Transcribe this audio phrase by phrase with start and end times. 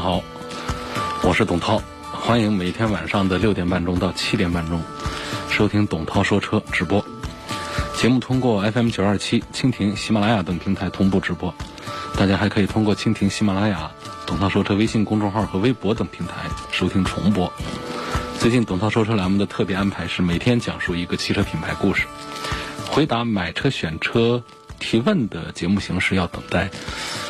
[0.00, 0.22] 好，
[1.22, 4.82] 我是董涛，欢迎每天晚上的六点半钟到七点半钟
[5.50, 7.04] 收听董涛说车直播。
[7.98, 11.54] 节目通过 FM 九二七、蜻蜓、喜马拉雅等平台同步直播，
[12.16, 13.90] 大家还可以通过蜻蜓、喜马拉雅、
[14.26, 16.32] 董涛说车微信公众号和微博等平台
[16.72, 17.52] 收听重播。
[18.38, 22.06] 最近董涛说车栏目的特别安排是每天讲述一个汽车品牌故事，
[22.90, 24.42] 回答买车选车
[24.78, 26.70] 提问的节目形式要等待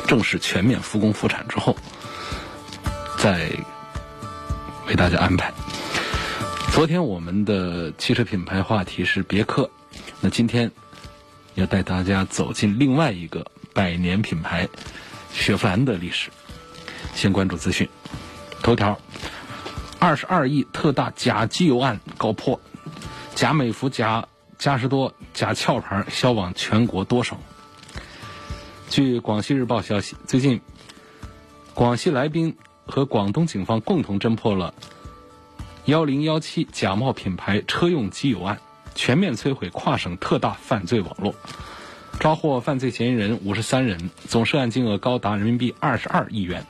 [0.07, 1.75] 正式全面复工复产之后。
[3.21, 3.51] 再
[4.87, 5.53] 为大家安排。
[6.73, 9.69] 昨天我们的汽车品牌话题是别克，
[10.21, 10.71] 那今天
[11.53, 14.67] 要带大家走进另外一个百年品牌
[15.31, 16.31] 雪佛兰的历史。
[17.13, 17.87] 先关注资讯，
[18.63, 18.99] 头条：
[19.99, 22.59] 二十二亿特大假机油案告破，
[23.35, 27.37] 假美孚、假嘉实多、假壳牌销往全国多省。
[28.89, 30.59] 据广西日报消息，最近
[31.75, 32.57] 广西来宾。
[32.91, 34.73] 和广东警方共同侦破了
[35.85, 38.59] 幺零幺七假冒品牌车用机油案，
[38.93, 41.33] 全面摧毁跨省特大犯罪网络，
[42.19, 46.63] 抓获犯罪嫌疑人五十三人，总涉案金额高达人民币二十二亿元。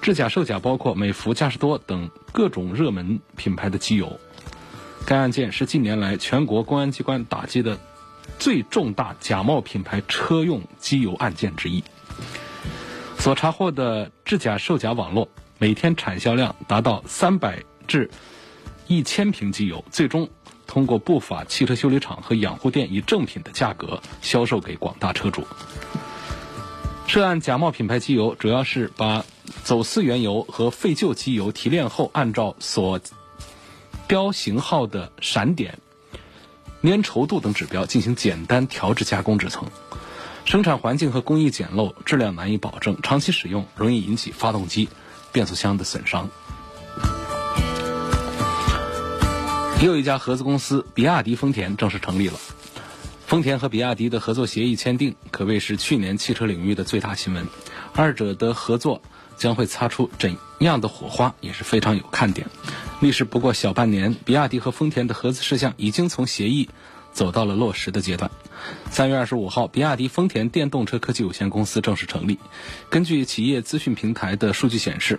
[0.00, 4.18] 制假售假包括美孚、嘉实多等各种热门品牌的机油。
[5.04, 7.78] 该案件是近年来全国公安机关打击的
[8.38, 11.82] 最重大假冒品牌车用机油案件之一。
[13.22, 18.10] 所查获的制假售假网络，每天产销量达到三百至
[18.88, 20.28] 一千瓶机油，最终
[20.66, 25.46] 通过不法汽车修理厂和养护店以正品的价格销售给广大车主。
[27.06, 29.24] 涉案假冒品牌机油主要是把
[29.62, 32.98] 走私原油和废旧机油提炼后，按照所
[34.08, 35.78] 标型号的闪点、
[36.82, 39.68] 粘稠度等指标进行简单调制加工制成。
[40.44, 44.88] 生产环境和工艺简陋，质量难以保证，长期使用容易引起发动机、
[45.32, 46.28] 变速箱的损伤。
[49.82, 52.38] 又一家合资公司比亚迪丰田正式成立了，
[53.26, 57.46] 丰田和比亚迪的合作协议签订，可谓是去年汽车领域的最大新闻。
[57.94, 59.00] 二者的合作
[59.36, 62.46] 将会擦出怎样的火花，也是非常有看点。
[63.00, 66.68] 历时不过小半年，比亚迪和丰田的合资事项已经从协议。
[67.12, 68.30] 走到了落实的阶段。
[68.90, 72.38] 三月二十五号，比亚迪丰田电动车科技有限公司正式成立。
[72.90, 75.18] 根据企业资讯平台的数据显示，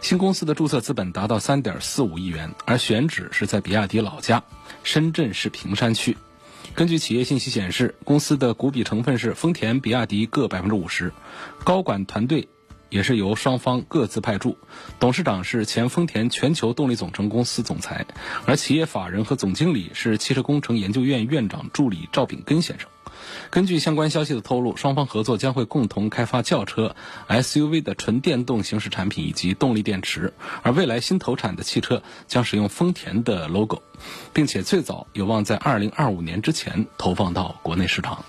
[0.00, 4.42] 新公司的注册资本达到三点四五亿元，而选址是在比亚迪老家
[4.82, 6.16] 深圳市坪山区。
[6.74, 11.12] 根据企业信息显示，公司的股比成分是丰田、比亚迪各百分之五十，
[11.64, 12.48] 高管团队。
[12.92, 14.58] 也是由双方各自派驻，
[15.00, 18.04] 董事长是前丰田全球动力总成公司总裁，
[18.46, 22.88] 而企业法人和总经理是汽车工程研究院院长助理赵炳根先生。
[23.50, 26.94] 根据相关消息的透露，双方合作将会共同开发轿车、
[27.28, 33.80] SUV 的纯电动形式产品以及动力电池，而未来新投产的汽车将使用丰田的 logo，
[34.34, 38.22] 并且最早有望在2025年之前投放到国内市场。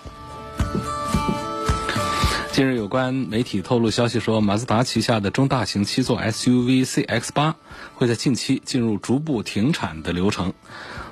[2.53, 7.56] 近日，有关媒体透露消息说，马自达旗下的中大型七座 SUV CX-8
[7.96, 10.53] 会在近期进入逐步停产的流程。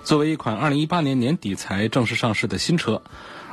[0.04, 3.02] 作为一款2018年年底才正式上市的新车，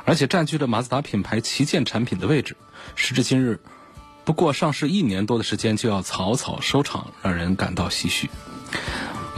[0.05, 2.55] 而且占据着马自达品牌旗舰产品的位置，
[2.93, 3.59] 时至今日，
[4.23, 8.29] 不过上市一年多的时间就要草草收场，让人感到唏嘘。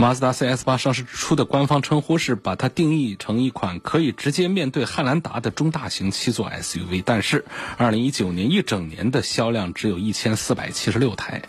[0.01, 7.45] 马自达 CS8 上市之初的官方称呼是把它定义成一款可以直接面对汉兰达的中大型七座 SUV，但是
[7.77, 11.43] 2019年一整年的销量只有一千四百七十六台，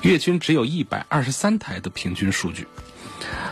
[0.00, 2.66] 月均只有一百二十三台的平均数据。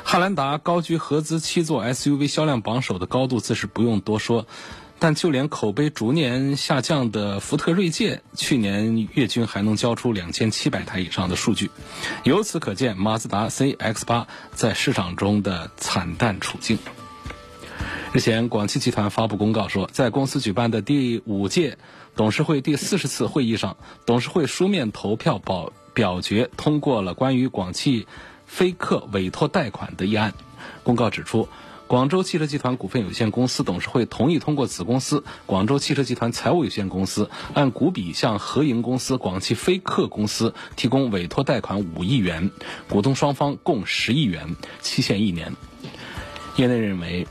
[0.02, 4.48] 汉兰达高居合资七座 SUV 销量榜首的高度自是不用多说。
[5.00, 11.70] 但就连口碑逐年下降的福特锐界，去年月均还能交出两千七百台以上的数据，
[12.22, 16.78] 由此可见马自达 CX-8 在市场中的惨淡处境。
[18.12, 21.78] 日前，广汽集团发布公告说，在公司举办的第五届
[22.14, 28.06] 董事会第四十次会议上，董事会书面投票表表决通过了关于广汽
[28.44, 30.34] 菲克委托贷款的议案。
[30.82, 31.48] 公告指出。
[31.90, 42.52] 广州汽车集团股份有限公司董事会同意通过子公司广州汽车集团财务有限公司按股比向合营公司广汽菲克公司提供委托贷款五亿元，
[42.88, 45.56] 股东双方共十亿元，期限一年。
[46.54, 47.26] 业内认为。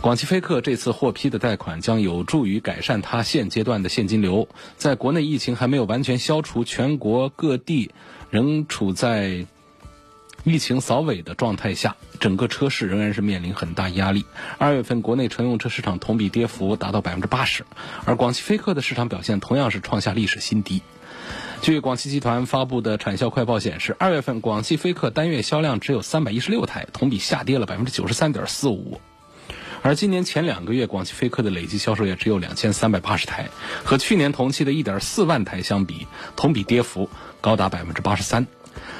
[0.00, 4.48] 广汽菲克这次获批的贷款将有助于改善它现阶段的现金流。
[4.76, 7.90] 在国内疫情还没有完全消除，全国各地
[8.30, 9.44] 仍处在
[10.48, 14.24] 疫情扫尾的状态下，整个车市仍然是面临很大压力。
[14.56, 17.66] 二月份国内乘用车市场同比跌幅达到百分之八十，
[18.06, 20.82] 而广汽菲克的市场表现同样是创下历史新低。
[21.60, 29.00] 据广汽集团发布的产销快报显示，二月份广汽菲克单月销量只有三百一十六台，同比下跌了百分之九十三点四五。
[29.82, 33.48] 而今年前两个月，广汽菲克的累计销售也只有两千三百八十台，
[33.84, 36.06] 和去年同期的一点四万台相比，
[36.36, 37.08] 同比跌幅
[37.40, 38.46] 高达百分之八十三。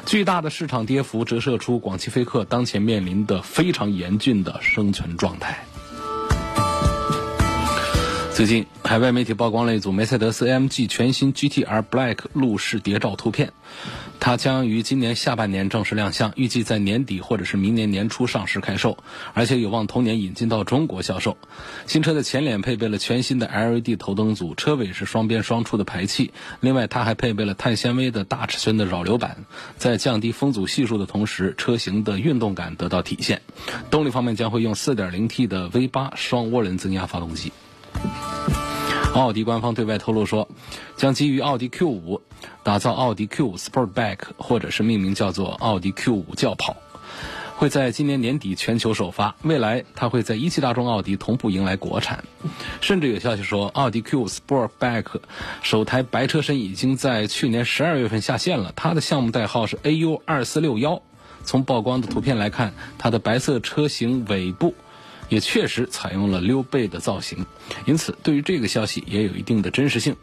[0.06, 5.67] 巨大的市场跌幅折射出广汽菲克当前面临的非常严峻的生存状态。
[8.38, 13.52] 最近，海外媒体曝光了一组梅赛德斯 AMG 全新 GTR Black 路试谍照图片。
[14.20, 18.96] 它将于今年下半年正式亮相，预计在年底或者是明年年初上市开售，
[19.34, 21.36] 而且有望同年引进到中国销售。
[21.88, 26.32] 新车的前脸配备了全新的 LED 头灯组，车尾是双边双出的排气。
[26.60, 29.46] 另外，它还配备了碳纤维的大尺寸的扰流板，
[29.78, 33.42] 在降低风阻系数的同时，车型的运动感得到体现。
[33.90, 37.52] 动力方面将会用 4.0T 的 V8 双涡轮增压发动机。
[39.14, 40.48] 奥迪官方对外透露说，
[40.96, 42.20] 将基于奥迪 Q5
[42.62, 46.76] 打造奥迪 Q5 Sportback，或者是命名叫做奥迪 Q5 轿跑，
[47.56, 49.34] 会在今年年底全球首发。
[49.42, 52.22] 未来，它会在一汽大众、奥迪同步迎来国产。
[52.80, 55.06] 甚至有消息说，奥迪 Q5 Sportback
[55.62, 61.02] 首台白车身已经在去年十二月份下线了，它的项目代号是 AU 二四六幺。
[61.42, 64.74] 从曝光的图片来看，它的白色车型尾部。
[65.28, 67.44] 也确实采用了溜背的造型，
[67.86, 70.16] 因此对于这个消息也有一定的真实性。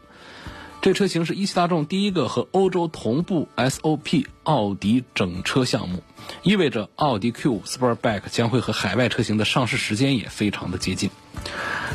[0.82, 6.02] 这车型是一汽大众第一个和欧洲同步 SOP 奥迪整车项目，
[6.42, 11.10] 意味着奥迪 Q5 Sportback 将会和海外车型的上市时间也非常的接近。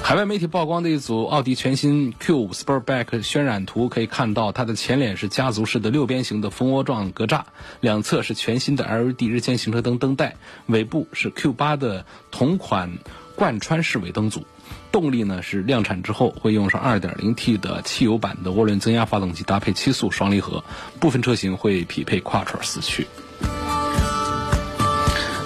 [0.03, 7.43] 海外媒体曝光的一组奥迪全新 Q5 Sportback 渲染图，可以看到它的前脸是家族式的六边形的蜂窝状格栅，
[7.81, 10.35] 两侧是全新的 LED 日间行车灯灯带，
[10.67, 12.97] 尾部是 Q8 的同款
[13.35, 14.45] 贯穿式尾灯组。
[14.91, 20.63] 动力呢是量产之后会用上 2.0T 的汽油版的涡轮增压发动机，搭配七速双离合，
[20.99, 23.07] 部分车型会匹配 Quattro 四驱。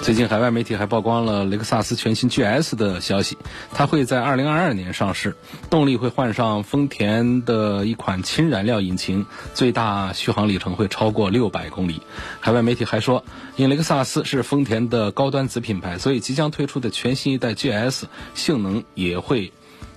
[0.06, 3.36] 最近海外媒体还曝光了雷克萨斯全新 GS 的消息，
[3.74, 5.34] 它会在2022年上市，
[5.68, 12.02] 动力会换上丰田的一款氢燃料引擎，最大续航里程会超过600公里。
[12.38, 13.24] 海外媒体还说，
[13.56, 18.04] 因雷克萨斯是丰田的高端子品牌，所以即将推出的全新一代 GS
[18.36, 19.52] 性能也会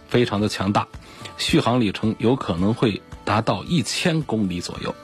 [0.07, 0.87] 非常的强大，
[1.37, 4.95] 续航里程有可能会达到1000公里左右。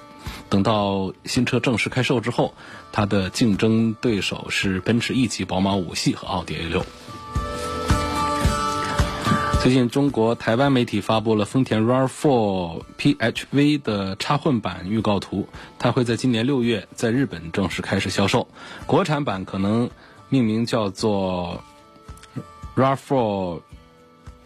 [0.55, 2.53] 等到新车正式开售之后，
[2.93, 6.85] 它的竞争对手是奔驰 E 级、宝马五系和奥迪 A 六。
[9.61, 18.47] 最近，中国台湾媒体发布了丰田 RAV4 PHV 的插混版预告图，它会在今年六月在日本正式开始销售。
[18.85, 19.89] 国产版可能
[20.29, 21.61] 命名叫做
[22.77, 23.59] RAV4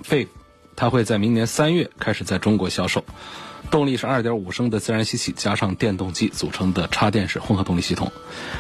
[0.04, 0.30] Faith，
[0.76, 3.06] 它会在明年三月开始在中国销售。
[3.72, 8.12] 动力是2.5升的自然吸气加上电动机组成的插电式混合动力系统。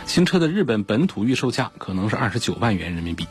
[0.05, 3.27] 新车的日本本土预售价可能是29万元人民币。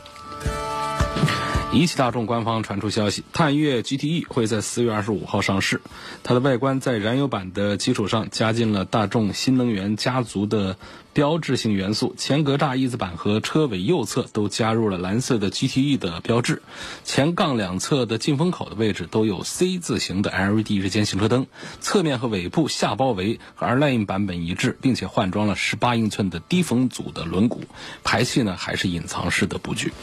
[1.71, 5.81] 一汽大众官方传出消息，探岳 GTE 会在四月二十五号上市。
[6.23, 10.77] 它的外观在燃油版的基础上加进了大众新能源家族的
[11.13, 16.63] 标志性元素，前格栅翼子板和车尾右侧都加入了蓝色的 GTE 的标志。
[17.03, 21.45] 前杠两侧的进风口的位置都有 C 字形的 LED 日间行车灯。
[21.81, 27.59] 侧面和尾部下包围和 R-Line 版本一致，并且换装了十八英寸的低风阻的轮毂。
[28.03, 29.93] 排气呢还是隐藏式的布局。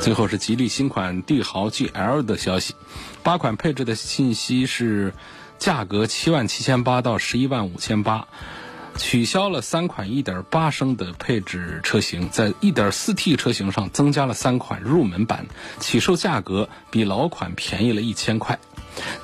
[0.00, 2.74] 最后是吉利新款帝豪 GL 的消息，
[3.24, 5.12] 八款配置的信息是，
[5.58, 8.28] 价格七万七千八到十一万五千八，
[8.96, 15.46] 取消了三款一点八升的配置车型，在一点四 T 车型上增加了三款入门版，
[15.80, 18.60] 起售价格比老款便宜了一千块。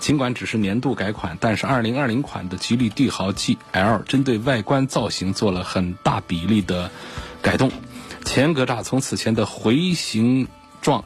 [0.01, 6.91] 尽管只是年度改款，但是二零二零款的吉利帝豪 GL 针对外观造型做了很大比例的
[7.41, 7.71] 改动，
[8.25, 10.49] 前格栅从此前的回形。
[10.83, 11.05] 状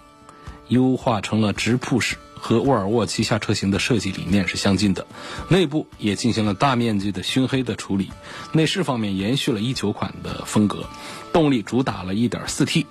[0.66, 5.06] 优化成了直瀑式，和沃尔沃旗下车型的设计理念是相近的。
[5.48, 8.10] 内部也进行了大面积的熏黑的处理。
[8.52, 10.84] 内饰方面延续了一九款的风格。
[11.32, 12.86] 动力主打了一点四 T，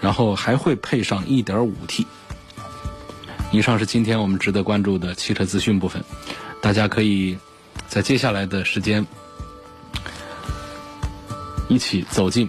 [0.00, 2.06] 然后还会配上 1.5T。
[3.52, 6.02] 以上是今天我们值得关注的汽车资讯部分，
[6.62, 7.36] 大家可以
[7.86, 9.06] 在接下来的时间
[11.68, 12.48] 一起走进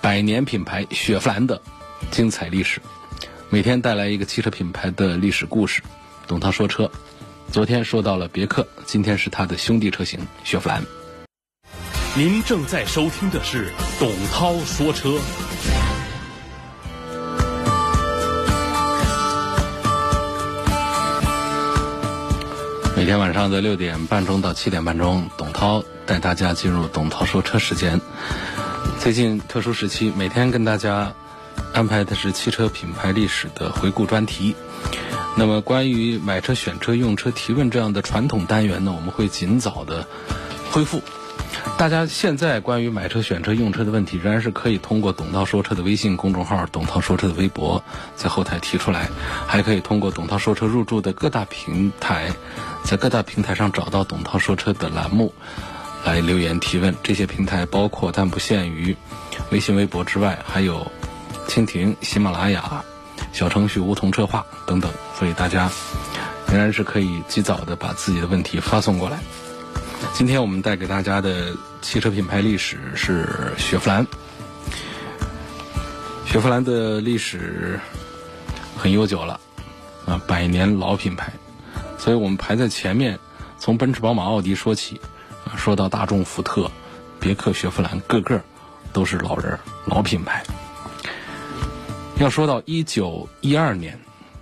[0.00, 1.62] 百年品牌雪佛兰的
[2.10, 2.82] 精彩历史。
[3.54, 5.80] 每天带来一个汽车品牌的历史故事。
[6.26, 6.90] 董涛说车，
[7.52, 10.82] 昨天说到了别克，今天是它的兄弟车型雪佛兰。
[12.16, 15.20] 您正在收听的是董涛说车。
[22.96, 28.00] 每天晚上的六点半钟到七点半钟，董涛带大家进入董涛说车时间。
[28.98, 31.14] 最近特殊时期，每天跟大家
[31.72, 34.54] 安排的是汽车品牌历史的回顾专题。
[35.36, 40.06] 那么，关于买车、选车、用车提问这样的传统单元呢，我们会尽早的
[40.70, 41.02] 恢复。
[41.76, 47.82] 大家现在关于买车、选车、用车的问题，仍然是可以通过“董涛说车”的微信公众号、“董涛说车”的微博
[48.14, 49.08] 在后台提出来，
[49.46, 52.32] 还可以通过“董涛说车”入驻的各大平台，
[52.84, 55.34] 在各大平台上找到“董涛说车”的栏目
[56.04, 56.94] 来留言提问。
[57.02, 58.94] 这些平台包括但不限于
[59.50, 60.86] 微信、微博之外，还有
[61.46, 62.84] 蜻蜓、喜马拉雅、
[63.32, 65.70] 小程序梧桐车话等等，所以大家
[66.48, 69.18] 仍然是可以及早的把自己的问题发送过来。
[70.12, 74.06] 今天我们带给大家的汽车品牌历史是雪佛兰。
[76.26, 77.78] 雪佛兰的历史
[78.76, 79.38] 很悠久了，
[80.06, 81.32] 啊，百年老品牌，
[81.96, 83.18] 所以我们排在前面，
[83.58, 85.00] 从奔驰、宝马、奥迪说起，
[85.44, 86.70] 啊，说到大众、福特、
[87.20, 88.40] 别克、雪佛兰，个个
[88.92, 90.44] 都是老人、老品牌。
[92.20, 93.98] 要说到一九一二年。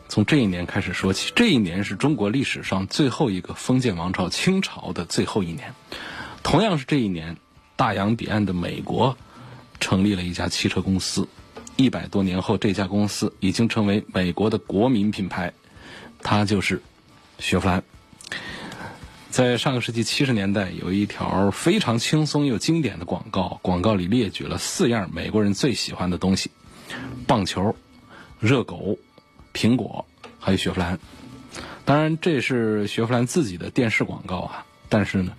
[0.07, 5.75] 从这一年开始说起，这一年是中国历史上最后一个封建王朝清朝的最后一年。
[6.43, 7.39] 同样是这一年，
[7.75, 9.17] 大洋彼岸的美国
[9.81, 11.27] 成立了一家汽车公司。
[11.77, 15.55] 一百多年后，这家公司已经成为美国的国民品牌，
[16.21, 16.83] 它就是
[17.39, 17.83] 雪佛兰。
[19.31, 26.51] 在上个世纪七十年代，有一条非常轻松又经典的广告，广告里列举了四样美国人最喜欢的东西：
[27.27, 27.77] 棒球、
[28.41, 28.99] 热狗。
[29.55, 30.07] 苹果，
[30.41, 30.99] 还有雪佛兰，
[31.85, 34.65] 当然这是雪佛兰自己的电视广告啊。
[34.89, 35.35] 但是呢，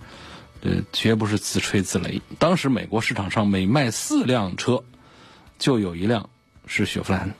[0.60, 2.20] 呃，绝不是自吹自擂。
[2.38, 4.84] 当时美国市场上每卖四辆车，
[5.58, 6.30] 就有一辆
[6.68, 7.34] 是雪佛兰。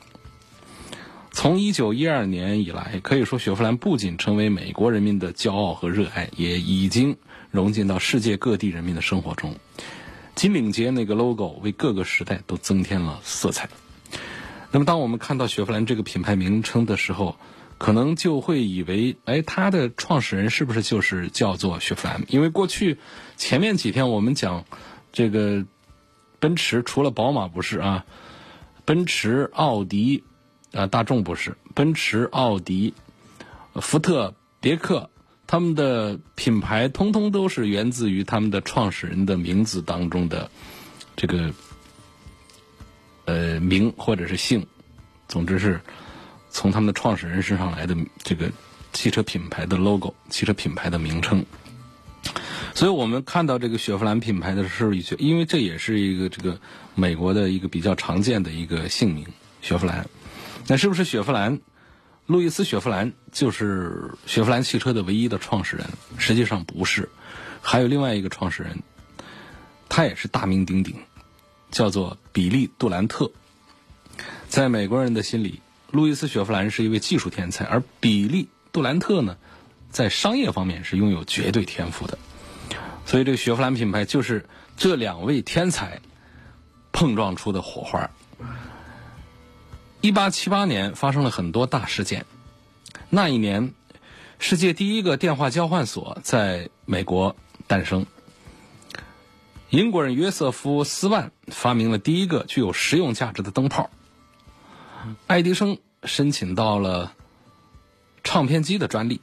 [1.31, 7.17] 从一九一二年以来，可以说雪佛兰不仅成为美国人民的骄傲和热爱，也已经
[7.53, 9.55] 融进到世界各地人民的生活中。
[10.35, 13.69] 金领结那个 logo 为各个时代都增添了色彩。
[14.75, 17.37] 那么，当我们看到雪佛兰这个品牌名称的时候，
[17.79, 22.25] 可能就会以为，哎，它的创始人是不是就是叫做雪佛兰？
[22.27, 22.99] 因为过去
[23.37, 24.65] 前面几天我们讲
[25.13, 25.65] 这个
[26.41, 28.05] 奔驰，除了宝马不是啊，
[28.85, 30.25] 奔驰、奥迪
[30.73, 32.95] 啊，大众不是，奔驰、奥迪、
[33.75, 35.09] 福特、别克，
[35.47, 40.51] 他们的品牌通通都是源自于他们的创始人的名字当中的
[41.15, 41.55] 这个。
[43.25, 44.67] 呃，名或者是姓，
[45.29, 45.81] 总之是
[46.51, 48.51] 从他们的创始人身上来的这个
[48.93, 51.45] 汽车品牌的 logo，汽车品牌的名称。
[52.75, 56.59] 所以我们看到这个雪佛兰品牌的时候，就因为这也是一个这个
[56.95, 59.25] 美国的一个比较常见的一个姓名，
[59.63, 60.07] 雪佛兰。
[60.67, 61.61] 那是不是雪佛兰？
[62.27, 65.87] 路易斯·雪佛兰就是雪佛兰汽车的唯一的创始人？
[66.17, 67.07] 实际上不是，
[67.61, 68.79] 还有另外一个创始人，
[69.91, 70.97] 他也是大名鼎鼎。
[71.75, 73.33] 叫做比利·杜兰特，
[74.49, 79.37] 在美国人的心里，路易斯·雪佛兰是一位技术天才，而比利·杜兰特呢，
[79.91, 82.17] 在商业方面是拥有绝对天赋的。
[83.05, 86.01] 所以，这个雪佛兰品牌就是这两位天才
[86.93, 88.09] 碰撞出的火花。
[90.01, 92.25] 一八七八年发生了很多大事件，
[93.11, 93.75] 那一年，
[94.39, 97.35] 世界第一个电话交换所在美国
[97.67, 98.07] 诞生。
[99.71, 103.91] 英国人约瑟夫·斯万发明了第一个具有实用价值的灯泡。
[105.27, 107.13] 爱迪生申请到了
[108.23, 109.21] 唱片机的专利。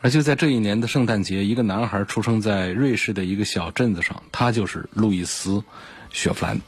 [0.00, 5.50] 而就在这一年的圣诞节，一个男孩出生在瑞士的一个小镇子上，他就是路易斯·
[6.10, 6.60] 雪佛兰。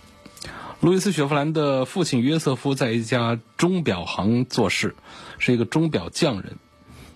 [0.81, 4.95] 路易斯·雪佛兰的父亲约瑟夫在一家钟表行做事，
[5.39, 6.59] 是一个钟表匠人。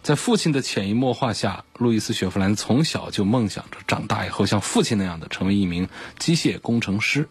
[0.09, 5.87] 在父亲的潜移默化下，路易斯·雪佛兰从小就梦想着长大以后像父亲那样的成为一名
[6.19, 7.29] 机械工程师。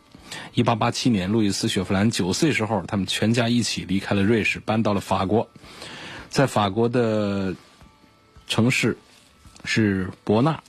[0.53, 5.49] 1887年，路易斯·雪佛兰九岁时候，他们全家一起离开了瑞士，搬到了法国。
[6.29, 7.55] 在法国的
[8.47, 8.99] 城市
[9.65, 10.61] 是伯纳，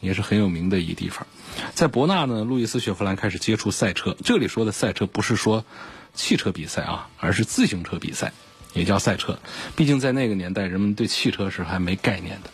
[0.00, 1.26] 也是很有名的一个地方。
[1.72, 4.14] 在伯纳呢，路易斯·雪佛兰开始接触赛车。
[4.22, 5.64] 这里说的赛车不是说
[6.12, 8.34] 汽车比赛啊，而是自行车比赛，
[8.76, 9.38] 也叫赛车。
[9.74, 12.50] 毕竟在那个年代，人们对汽车是还没概念的。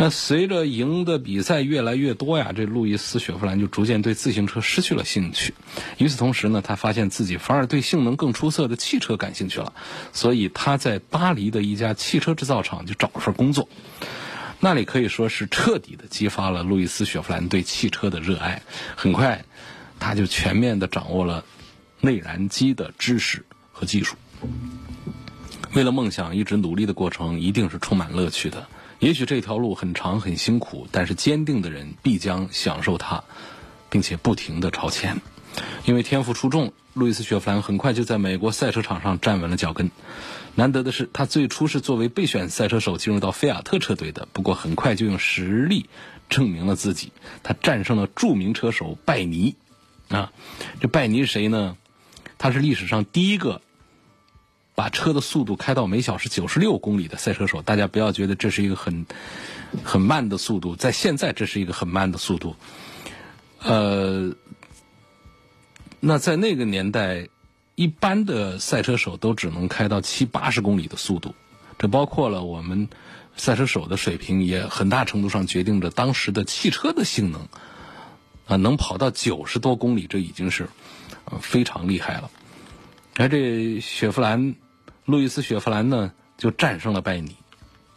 [0.00, 5.54] 那随着赢的比赛越来越多呀，这路易斯·雪佛兰就逐渐对自行车失去了兴趣。
[5.96, 9.72] 与此同时呢，他发现自己反而对性能更出色的汽车感兴趣了，
[10.12, 13.68] 所以他在巴黎的一家汽车制造厂就找了份工作。
[14.60, 18.62] 那里可以说是彻底的激发了路易斯·雪佛兰对汽车的热爱。
[18.94, 19.44] 很快，
[19.98, 21.44] 他就全面的掌握了
[22.00, 24.14] 内燃机的知识和技术。
[25.74, 28.66] 为了梦想，一直努力的过程一定是充满乐趣的。
[28.98, 33.22] 也许这条路很长很辛苦，但是坚定的人必将享受它，
[33.90, 35.20] 并且不停的朝前。
[35.84, 39.90] 因为天赋出众，路易斯·雪佛兰很快就在美国赛车场上站稳了脚跟。
[40.54, 45.86] 难得的是，他最初是作为备选赛车手进入到菲亚特车队的，不过很快就用实力
[46.28, 47.12] 证明了自己。
[47.42, 49.54] 他战胜了著名车手拜尼。
[50.08, 50.32] 啊，
[50.80, 51.76] 这拜尼是谁呢？
[52.38, 53.60] 他是历史上第一个。
[54.78, 59.06] 把车的速度开到每小时九十六公里的赛车手，大家不要觉得这是一个很
[59.82, 62.54] 很慢的速度，在现在这是一个很慢的速度。
[63.58, 64.30] 呃，
[65.98, 67.26] 那在那个年代，
[67.74, 71.34] 一般的赛车手都只能开到七八十公里的速度，
[71.76, 72.88] 这包括了我们
[73.36, 77.48] 赛车手的水平，也很大程度上决定着当时的汽车的性能。
[78.46, 80.68] 啊，能跑到九十多公里，这已经是
[81.40, 82.30] 非常厉害了。
[83.16, 84.54] 而这雪佛兰。
[85.08, 87.34] 路易斯·雪佛兰呢，就战胜了拜尼，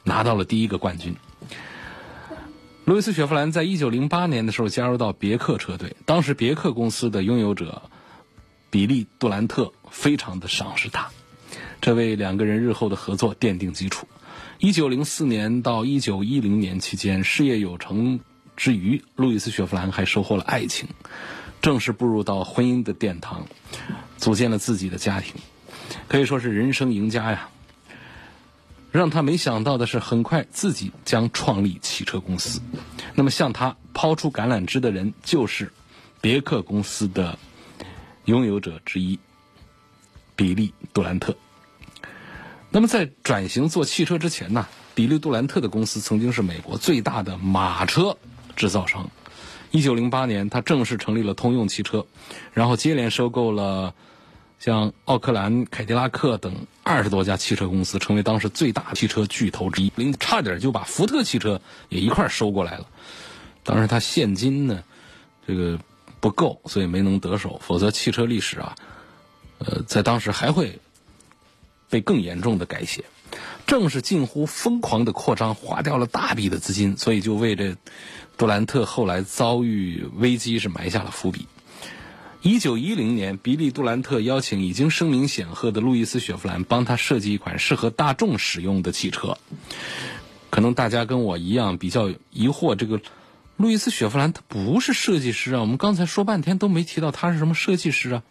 [0.06, 1.14] 拿到了第一个冠军。
[2.86, 7.82] 路易斯·雪佛兰在一九零八年的时候加入到别克车队，当时别克公司的拥有者
[8.70, 11.10] 比利·杜兰特非常的赏识他，
[11.82, 14.08] 这为两个人日后的合作奠定基础。
[14.60, 18.22] 一九零四年到一九一零年期间，事业有成
[18.56, 20.88] 之余，路易斯·雪佛兰还收获了爱情，
[21.62, 23.48] 正式步入到婚姻的殿堂，
[24.16, 25.34] 组建了自己的家庭。
[26.08, 27.50] 可以说是人生赢家呀！
[28.92, 32.62] 让他没想到的是，很快自己将创立汽车公司。
[33.16, 35.72] 那么向他抛出橄榄枝的人，就是
[36.20, 37.40] 别克公司的
[38.26, 39.18] 拥有者之一
[40.36, 41.34] 比利·杜兰特。
[42.70, 48.18] 那么在转型做汽车之前呢，比利·杜兰特的公司曾经是美国最大的马车
[48.58, 49.10] 制造商。
[49.72, 52.06] 一九零八年，他正式成立了通用汽车，
[52.52, 53.94] 然后接连收购了。
[54.64, 62.86] 像奥克兰、凯迪拉克等二十多家汽车公司，成为当时最大汽车巨头之一，林差点就把福特汽车也一块收过来了。
[63.64, 64.84] 当时他现金呢，
[65.48, 65.80] 这个
[66.20, 67.60] 不够，所以没能得手。
[67.66, 68.76] 否则，汽车历史啊，
[69.58, 70.78] 呃，在当时还会
[71.90, 73.04] 被更严重的改写。
[73.66, 77.76] 正是近乎疯狂的扩张，花掉了大笔的资金，所以就为这
[78.38, 81.48] 杜兰特后来遭遇危机是埋下了伏笔。
[82.44, 89.38] 一九一零年，比利·杜兰特邀请已经声名显赫的路易斯·雪佛兰帮他设计一款适合大众使用的汽车。
[90.50, 93.00] 可能大家跟我一样比较疑惑，这个
[93.58, 95.62] 路易斯·雪佛兰他不是设计师啊？
[95.62, 98.24] 我们刚才说半天都没提到他是什么设计师啊。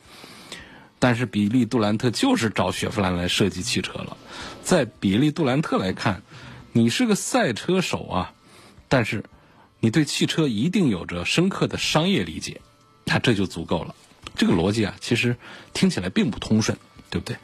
[0.99, 4.17] 但是比利·杜兰特就是找雪佛兰来设计汽车了。
[4.65, 6.23] 在比利·杜兰特来看，
[6.73, 8.33] 你是个赛车手啊，
[8.89, 9.25] 但是
[9.79, 12.61] 你对汽车一定有着深刻的商业理解。
[13.11, 13.95] 他这就足够了，
[14.37, 15.37] 这个逻辑啊，其实
[15.75, 16.79] 听起来并不通顺，
[17.11, 17.37] 对不对？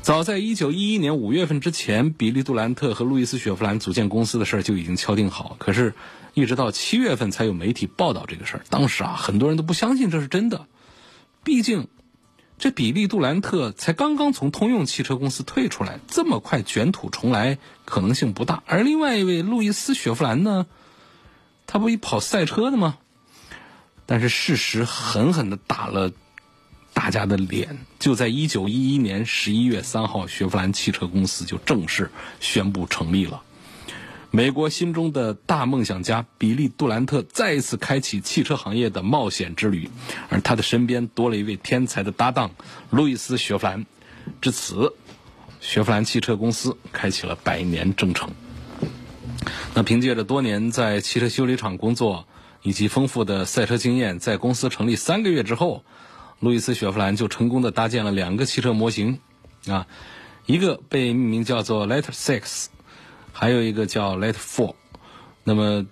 [0.00, 5.92] 早在一九一一年五月份之前，比利·杜兰特和路易斯·雪佛兰组建公司的事儿就已经敲定好，可是，
[6.32, 8.62] 一直到七月份才有媒体报道这个事儿。
[8.70, 10.66] 当时啊，很多人都不相信这是真的，
[11.44, 11.88] 毕竟
[12.58, 18.62] 这比利·杜兰特才刚刚从通用汽车公司退出来，这么快卷土重来可能性不大。
[18.66, 20.66] 而另外一位路易斯·雪佛兰呢，
[21.66, 22.96] 他不一跑赛车的吗？
[24.10, 26.10] 但是事实狠狠的打了
[26.94, 27.76] 大家的脸。
[27.98, 33.42] 就在一九一一年十一月三号，雪佛兰汽车公司就正式宣布成立了。
[34.30, 39.90] 美国心中的大梦想家比利·杜兰特再一次开启汽车行业的冒险之旅，
[40.30, 42.50] 而他的身边多了一位天才的搭档——
[42.88, 43.84] 路易斯·雪佛兰。
[44.40, 44.94] 至此，
[45.60, 48.30] 雪佛兰汽车公司开启了百年征程。
[49.74, 52.26] 那凭借着多年在汽车修理厂工作。
[52.62, 55.84] 以及丰富的赛车经验，在公司成立三个月之后，
[56.40, 59.20] 路易斯·雪佛兰就成功的搭建了两个汽车模型，
[59.66, 59.86] 啊，
[60.46, 62.66] 一个被命名叫做 Letter Six，
[63.32, 64.74] 还有一个叫 Letter Four。
[65.44, 65.86] 那么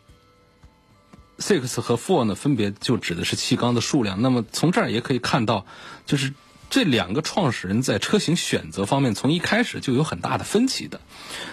[1.39, 4.23] Six 和 Four 呢，分别就指的是气缸的数量。
[4.23, 5.67] 那么从这儿也可以看到，
[6.05, 6.33] 就是。
[6.69, 11.01] 这两个创始人在车型选择方面，从一开始就有很大的分歧的，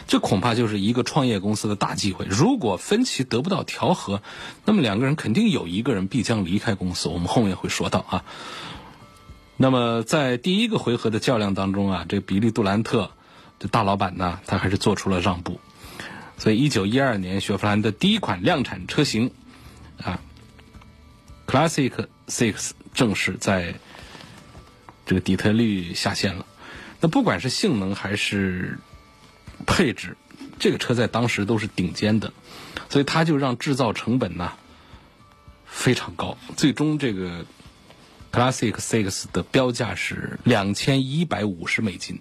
[0.07, 2.25] 这恐怕就是一个创业公司的大忌讳。
[2.29, 4.21] 如果分歧得不到调和，
[4.65, 7.09] 那么两个人肯定有一个人必将离开公司。
[7.09, 8.25] 我们后面会说到啊。
[9.55, 13.11] 那么在第一个回合的较量当中啊，这比利杜兰特
[13.59, 15.59] 这大老板呢，他还是做出了让步。
[16.39, 19.31] 所以，一九一二年，雪佛兰的第一款量产车型
[20.01, 20.19] 啊
[21.45, 23.75] ，Classic Six 正式在
[25.05, 26.45] 这个底特律下线了。
[26.99, 28.77] 那不管是性能还是
[29.65, 30.17] 配置，
[30.59, 32.33] 这个车在当时都是顶尖的，
[32.89, 34.53] 所以它就让制造成本呢
[35.65, 36.37] 非常高。
[36.55, 37.45] 最终，这个
[38.31, 42.19] Classic Six 的标价是两千一百五十美金。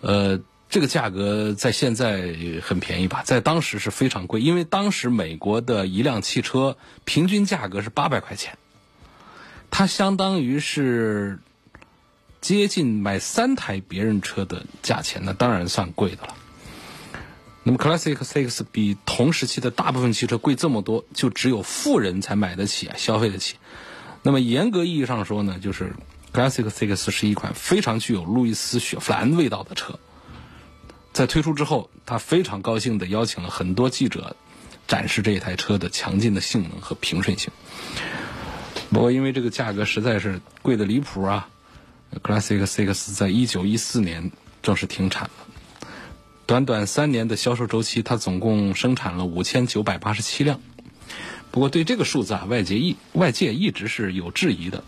[0.00, 0.40] 呃。
[0.70, 6.76] 这个价格在现在很便宜吧，在当时是非常贵，因为当时美国的一辆汽车
[7.06, 8.58] 平均价格是八百块钱，
[9.70, 11.38] 它相当于是
[12.40, 16.34] 接近买三台别人车的价钱，那当然算贵的了。
[17.64, 23.56] 那么 Classic Six 比同时期的大部分汽车贵这么多，就只有富人才买得起、啊消费得起。
[24.22, 25.92] 那么严格意义上说呢，就是
[26.32, 29.98] Classic Six 是一款非常具有路易斯雪佛兰味道的车。
[31.12, 34.36] 在推出之后，他非常高兴地邀请了很多记者
[34.86, 37.50] 展示这一台车的强劲的性能和平顺性。
[38.90, 41.48] 不过，因为这个价格实在是贵的离谱啊
[42.22, 44.30] ，Classic Six 在一九一四年
[44.62, 45.30] 正式停产了。
[46.46, 50.60] 短短三年的销售周期，它总共生产了五千九百八十七辆。
[51.50, 54.84] 不过，对这个数字啊，外界一外界一直是有质疑的。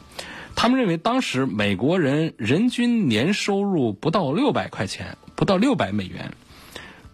[0.55, 5.17] 他们认为，当时美国人人均年收入不到六百块钱。
[5.37, 6.35] 不到六百美元，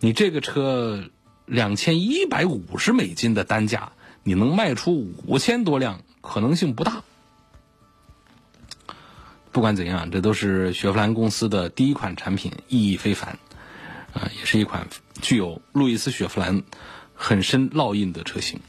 [0.01, 1.05] 你这个车
[1.45, 3.93] 两千一百五十美金的单价，
[4.25, 7.03] 你能卖出五千多辆，可能性不大。
[9.53, 13.39] 不管怎样，这都是雪佛兰公司的第一款产品，意义非凡，
[14.13, 14.87] 啊，也是一款
[15.23, 16.63] 具有路易斯雪佛兰
[17.15, 18.61] 很深烙印的车型。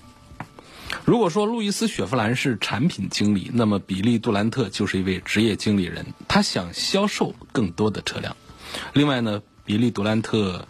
[1.04, 8.38] 如果说路易斯雪佛兰是产品经理，那么比利杜兰特就是一位职业经理人，他想销售更多的车辆。
[8.94, 10.66] 另外呢，比利·杜兰特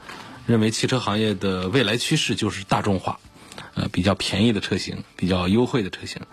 [0.47, 3.19] 认为汽车行业的未来趋势就是大众化，
[3.77, 6.23] 呃，比较便宜的车型，比较优惠的车型，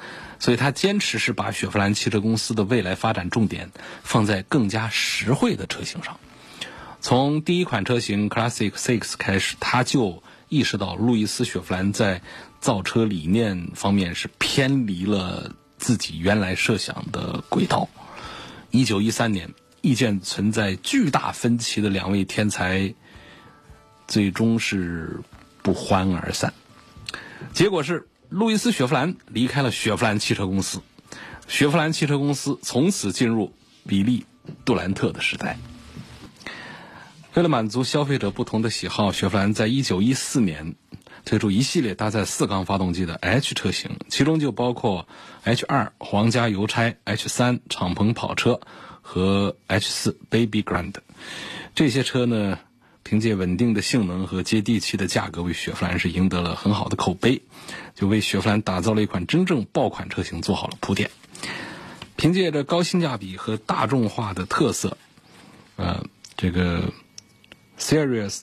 [0.40, 3.70] 所以他坚持是把雪佛兰汽车公司的未来发展重点
[4.02, 6.18] 放在更加实惠的车型上。
[7.00, 12.22] 从第一款车型 Classic Six 开始，他就意识到路易斯·雪佛兰在
[12.61, 17.88] 造车理念方面是偏离了自己原来设想的轨道。
[18.70, 19.50] 一九一三年。
[19.87, 22.94] 意见存在巨大分歧的两位天才，
[24.09, 25.20] 最终是
[25.61, 26.54] 不欢而散。
[27.52, 30.80] 结果是，路易斯·雪佛兰离开了雪佛兰汽车公司，
[31.46, 33.52] 雪佛兰汽车公司从此进入
[33.87, 34.20] 比利·
[34.64, 35.59] 杜兰特的时代。
[37.35, 40.74] 为了满足消费者不同的喜好，雪佛兰在一九一四年
[41.24, 45.07] 推出一系列搭载四缸发动机的 H 车型，其中就包括
[45.42, 48.61] H 二皇家邮差、H 三敞篷跑车。
[49.07, 50.94] 和 H 四 Baby Grand
[51.74, 52.59] 这些车呢，
[53.04, 57.42] 凭借稳定的性能和接地气的价格，为雪佛兰是赢得了很好的口碑，
[57.94, 61.10] 就为雪佛兰打造了一款真正爆款车型做好了铺垫。
[62.16, 64.96] 凭借着高性价比和大众化的特色，
[65.76, 66.04] 呃，
[66.36, 66.92] 这个
[67.78, 68.40] Series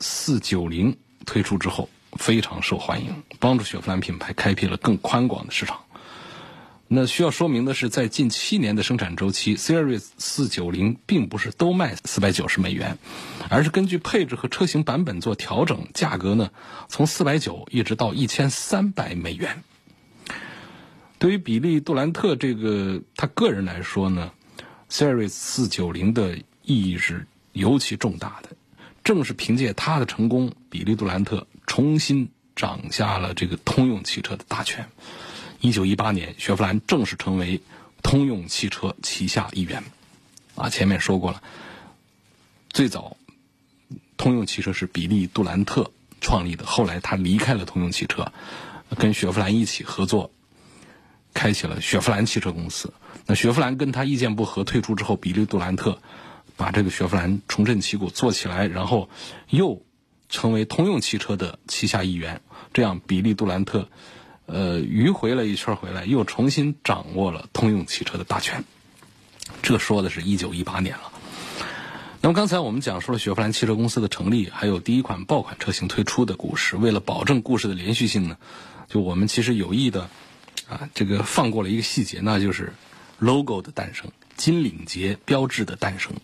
[0.00, 5.80] 四九零推出之后非常受欢迎，帮助雪佛兰品牌开辟了更宽广的市场。
[6.90, 12.96] 那需要说明的是，在近七年的生产周期，Series 四九零并不是都卖四百九十美元，
[13.50, 16.50] 而是根据配置和车型版本做调整，价格呢
[16.88, 19.62] 从四百九一直到一千三百美元。
[21.18, 24.32] 对于比利·杜兰特这个他个人来说呢
[24.88, 28.56] ，Series 四九零的意义是尤其重大的。
[29.04, 34.88] 正是凭借他的成功，比利·杜兰特重新掌下了这个通用汽车的大权。
[35.60, 37.60] 一九一八年，雪佛兰正式成为
[38.02, 39.82] 通用汽车旗下一员。
[40.54, 41.42] 啊，前面说过了，
[42.70, 43.16] 最早
[44.16, 45.90] 通用汽车是比利·杜兰特
[46.20, 48.32] 创立的，后来他离开了通用汽车，
[48.96, 50.32] 跟雪佛兰一起合作，
[51.32, 52.92] 开启了雪佛兰汽车公司。
[53.26, 56.00] 那雪佛兰跟他意见不合，退出之后，比利·杜兰特
[56.56, 59.08] 把这个雪佛兰重振旗鼓做起来，然后
[59.50, 59.82] 又
[60.28, 62.40] 成为通用汽车的旗下一员。
[62.72, 63.88] 这样，比利·杜兰特。
[64.50, 68.64] 呃，迂回了一圈回来，又重新掌握了通用汽车的大权。
[69.60, 71.12] 这说的是一九一八年了。
[72.22, 76.76] 那么刚才我们讲述了雪佛兰汽车公司的成立，还有第一款爆款车型推出的故事。
[76.76, 78.38] 为了保证故事的连续性呢，
[78.88, 80.08] 就我们其实有意的
[80.66, 82.72] 啊，这个放过了一个细节，那就是
[83.18, 86.14] logo 的诞生，金领结标志的诞生。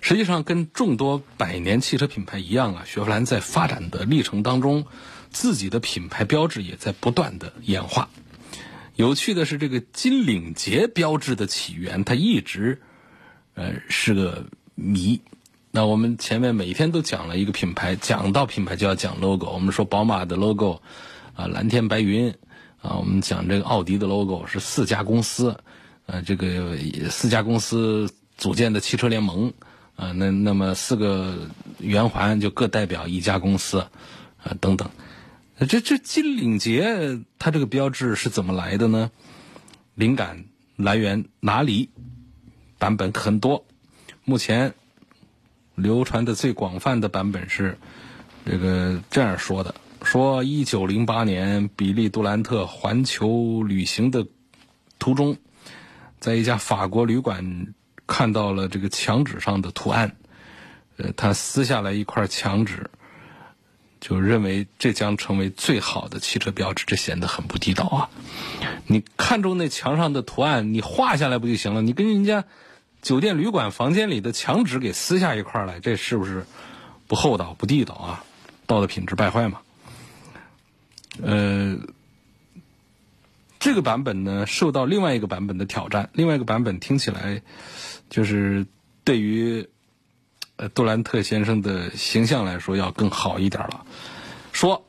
[0.00, 4.84] 实际上，跟众多百年汽车品牌一样啊，雪佛兰在发展的历程当中。
[5.30, 8.08] 自己的品牌标志也在不断的演化，
[8.94, 12.80] 有趣的是，这个金领结标志的起源，它一直
[13.54, 15.20] 呃是个谜。
[15.70, 19.50] 那我们前面每天都讲了一个品牌，讲到品牌就要讲 logo。
[19.50, 20.80] 我们说宝马的 logo
[21.34, 22.30] 啊，蓝天白云
[22.80, 25.54] 啊，我们讲这个奥迪的 logo 是四家公司，
[26.06, 26.78] 呃，这个
[27.10, 29.52] 四家公司组建的汽车联盟
[29.96, 31.36] 啊，那那么四个
[31.78, 34.88] 圆环就各代表一家公司啊，等等。
[35.58, 39.10] 这这金领结它这个标志是怎么来的呢？
[39.94, 40.44] 灵感
[40.76, 41.90] 来源哪里？
[42.78, 43.64] 版本很多，
[44.24, 44.74] 目前。
[45.74, 47.76] 流传的最广泛的版本是，
[48.46, 54.26] 这个这样说的：说一九零八年，比利·杜兰特环球旅行的
[54.98, 55.36] 途中，
[56.18, 57.74] 在一家法国旅馆
[58.06, 60.16] 看到了这个墙纸上的图案，
[60.96, 62.90] 呃，他撕下来一块墙纸，
[64.00, 68.10] 就认为这将成为最好的汽车标志，这显得很不地道啊！
[68.86, 71.82] 你看中那墙上的图案，你画下来不就行了？
[71.82, 72.44] 你跟人家。
[73.02, 76.44] 酒店旅馆房间里的墙纸给撕下一块来，这是不是
[77.06, 78.24] 不厚道、不地道啊？
[78.66, 79.60] 道德品质败坏嘛？
[81.22, 81.78] 呃，
[83.60, 86.10] 这个版本呢，受到另外一个版本的挑战。
[86.14, 87.42] 另外一个版本听起来
[88.10, 88.66] 就是
[89.04, 89.68] 对于
[90.56, 93.86] 呃杜兰特先生的形象来说要更好一点了。
[94.52, 94.86] 说，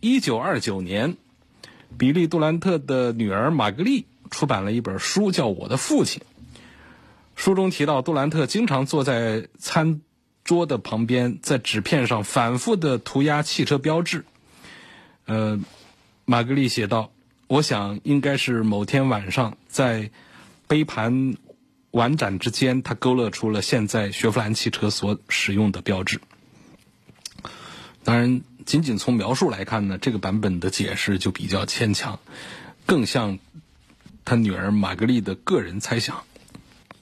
[0.00, 1.16] 一九二九年，
[1.96, 6.22] 比利·杜兰特的女儿玛格丽出版了一本书，叫《我的父亲》。
[7.34, 10.00] 书中提到，杜兰特经常坐在餐
[10.44, 14.24] 桌的旁边，在纸片上反复的涂鸦汽车标志。
[15.26, 15.58] 呃，
[16.24, 17.10] 玛格丽写道
[17.48, 20.10] ：“我想应该是某天晚上，在
[20.66, 21.36] 杯盘
[21.90, 26.20] 碗盏之间，他勾勒出了现在雪佛兰汽车所使用的标志。”
[28.04, 32.20] 当然，仅仅从描述来看呢，这个版本的解释就比较牵强，
[32.86, 33.38] 更像
[34.24, 36.22] 他女儿玛格丽的个人猜想。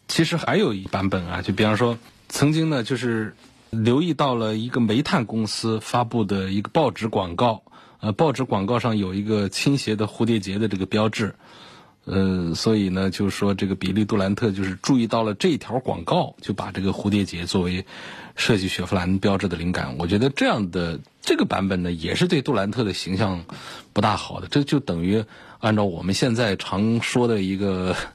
[0.08, 3.34] 其实还有一版本啊，就比方说，曾经呢，就是
[3.70, 7.62] 留意到了一个煤炭公司发布的一个报纸广告，
[8.00, 11.34] 呃，报纸广告上有一个倾斜的蝴蝶结的这个标志，
[12.04, 17.86] 呃，所以呢，就是说这个比利杜兰特就是注意到了这条广告，就把这个蝴蝶结作为
[18.36, 19.96] 设计雪佛兰标志的灵感。
[19.98, 23.44] 我觉得这样的这个版本呢，也是对杜兰特的形象
[23.92, 25.24] 不大好的，这就等于
[25.60, 27.96] 按照我们现在常说的一个。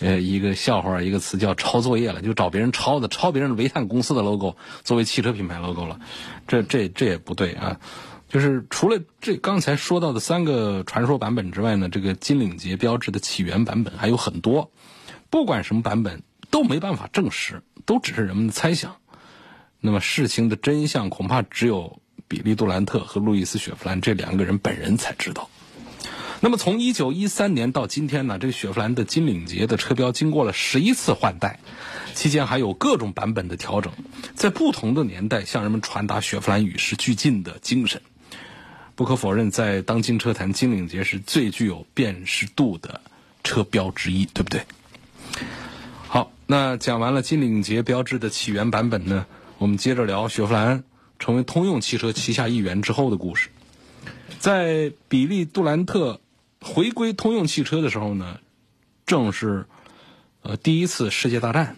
[0.00, 6.00] 呃，一个笑话，一个词叫抄作业了，就找别人抄的，抄别人的煤炭公司的 logo 作为汽车品牌 logo 了，
[6.48, 7.78] 这这这也不对啊！
[8.28, 14.72] 就是除了这刚才说到的三个传说版本之外呢，这个金领结标志的起源版本还有很多，
[15.30, 18.96] 不管什么版本都没办法证实，都只是人们的猜想。
[19.78, 25.48] 那么事情的真相恐怕只有比利杜兰特和路易斯雪佛兰这两个人本人才知道。
[26.40, 31.60] 那么从一九一三年到今天呢，这个雪佛兰的金领结的车标经过了十一次换代，
[32.14, 33.92] 期间还有各种版本的调整，
[34.34, 38.02] 在不同的年代向人们传达雪佛兰与时俱进的精神。
[38.96, 43.00] 不可否认，在当今车坛，金领结是最具有辨识度的
[43.42, 44.62] 车标之一，对不对？
[46.08, 49.26] 好，那讲完了金领结标志的起源版本呢，
[49.58, 50.84] 我们接着聊雪佛兰
[51.18, 53.48] 成为通用汽车旗下一员之后的故事。
[54.38, 56.20] 在比利杜兰特。
[56.66, 58.38] 回归通用汽车的时候呢，
[59.04, 59.66] 正是
[60.40, 61.76] 呃第一次世界大战。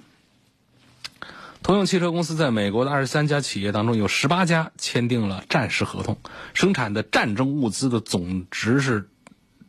[1.62, 6.16] 通用汽车公司在美国的二十三家企业当中，有十八家签订了战时合同，
[6.54, 9.08] 生产的战争物资的总值是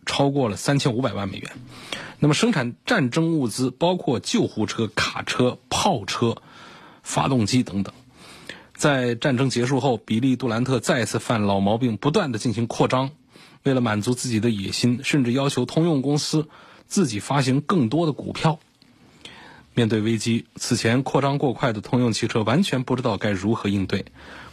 [0.06, 1.52] 超过了三千五百万美元。
[2.19, 6.38] 那么，生产战争物资包括救护车、卡车、炮车、
[7.02, 7.93] 发动机等等。
[8.76, 13.10] 在战争结束后，比利杜兰特再次犯老毛病，不断的进行扩张。
[13.63, 16.47] 为了满足自己的野心，甚至要求通用公司
[16.86, 18.60] 自己发行更多的股票。
[19.77, 24.05] 面对危机，此前扩张过快的通用汽车完全不知道该如何应对，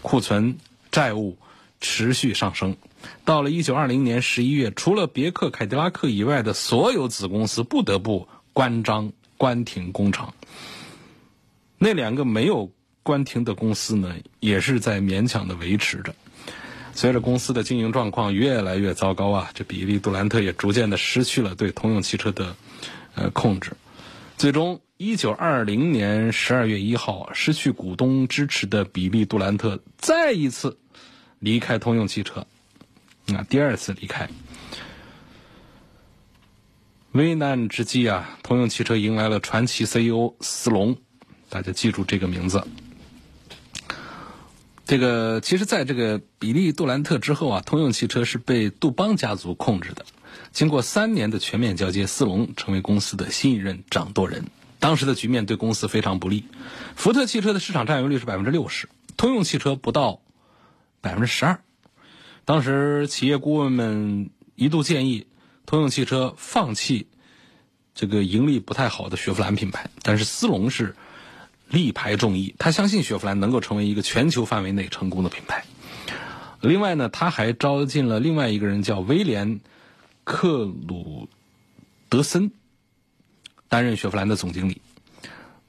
[0.02, 0.58] 库存、
[0.92, 1.38] 债务
[1.80, 2.76] 持续上升。
[3.24, 10.34] 到了1920年11月，除了别克凯迪拉克以外的所有子公司不得不关张关停工厂。
[11.78, 12.70] 那两个没有
[13.02, 16.14] 关停的公司呢，也是在勉强的维持着。
[16.92, 22.54] 随着公司的经营状况越来越糟糕啊，这比利杜兰特也逐渐的失去了对通用汽车的
[23.14, 23.72] 呃控制。
[24.36, 30.78] 最终，一九二零年十二月一号，失去股东支持的比利杜兰特再一次
[31.40, 32.46] 离开通用汽车，
[33.26, 34.28] 那第二次离开。
[37.10, 40.96] 危难之际啊，通用汽车迎来了传奇 CEO 斯隆，
[41.48, 42.64] 大家记住这个名字。
[44.84, 50.06] 这个其实，在这个比利杜兰特之后啊，通用汽车是被杜邦家族控制的。
[50.52, 54.44] 经过三年的全面交接，斯隆成为公司的新一任掌舵人。
[54.84, 56.44] 当时的局面对公司非常不利，
[56.94, 60.20] 福特汽车的市场占有率是百分之六十，通用汽车不到
[61.00, 61.62] 百分之十二。
[62.44, 65.26] 当时企业顾问们一度建议
[65.64, 67.06] 通用汽车放弃
[67.94, 70.94] 这个盈利不太好的雪佛兰品牌，但是斯隆是
[71.70, 75.64] 力排众议，他相信雪佛兰能够成为一个全球范围内成功的品牌。
[76.60, 79.60] 另外呢，他还招进了另外一个人，叫威廉·
[80.24, 81.30] 克鲁
[82.10, 82.52] 德森，
[83.74, 84.80] 担任雪佛兰的总经理。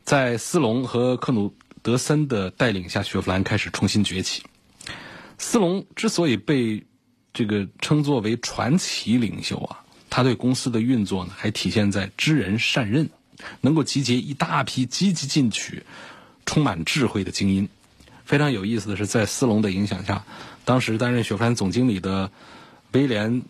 [0.03, 4.43] 在斯隆和克鲁德森的带领下，雪佛兰开始重新崛起。
[5.39, 6.85] 斯隆之所以被
[7.33, 13.09] 这个称作为传奇领袖啊，他对公司的运作呢，还体现在知人善任，
[13.61, 15.81] 能够集结一大批积极进取、
[16.45, 17.67] 充满智慧的精英。
[18.23, 20.23] 非常有意思的是，在斯隆的影响下。
[20.63, 22.29] 当时担任雪佛兰总经理的
[22.91, 23.41] 威廉·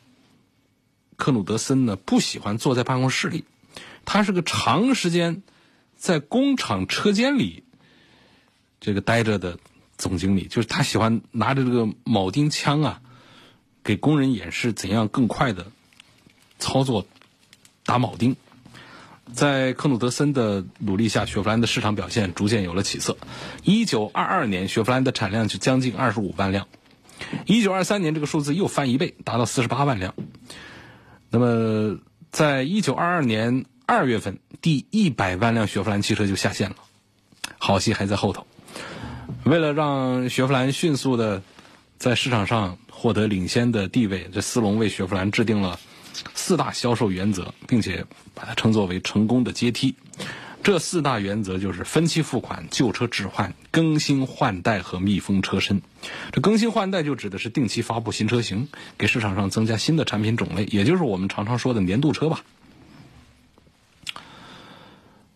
[1.17, 3.43] 克努德森呢，不喜欢坐在办公室里，
[4.05, 5.41] 他是个长时间
[5.95, 7.63] 在工厂车间里
[8.79, 9.57] 这个待着的
[9.97, 13.01] 总经理，就是他喜欢拿着这个铆钉枪啊，
[13.83, 15.71] 给工人演示怎样更快的
[16.59, 17.05] 操作
[17.83, 18.35] 打铆钉。
[19.33, 23.17] 在克努德森的努力下，雪佛兰的市场表现逐渐有了起色。
[23.63, 26.67] 一九二二年，雪佛兰的产量就将近二十五万辆。
[27.47, 30.13] 一九二三年，这个数字又翻一倍，达到四十八万辆。
[31.31, 31.97] 那么，
[32.29, 36.77] 在一九二二年二月份，第一百万辆雪佛兰汽车就下线了，
[37.59, 38.47] 好戏还在后头。
[39.43, 41.43] 为了让雪佛兰迅速的
[41.99, 45.79] 在市场上获得领先的地位，这斯隆为雪佛兰制定了
[46.33, 49.95] 四大销售原则，并且把它称作为成功的阶梯。
[50.63, 55.83] 这四大原则就是分期付款、旧车置换、更新换代和密封车身。
[56.31, 58.67] 这更新换代就指的是定期发布新车型，
[58.97, 62.43] 给市场上增加新的产品种类，也就是我们常常说的年度车吧。